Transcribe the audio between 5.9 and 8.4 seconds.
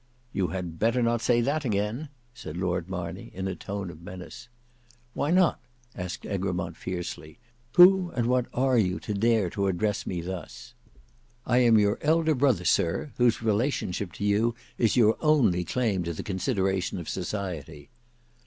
asked Egremont fiercely. "Who and